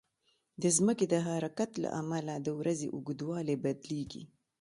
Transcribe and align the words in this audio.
د 0.61 0.63
ځمکې 0.77 1.05
د 1.09 1.15
حرکت 1.27 1.71
له 1.83 1.89
امله 2.01 2.33
د 2.39 2.47
ورځې 2.59 2.87
اوږدوالی 2.95 3.55
بدلېږي. 3.63 4.23